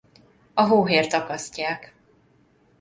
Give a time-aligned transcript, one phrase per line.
[0.53, 1.93] A hóhért akasztják.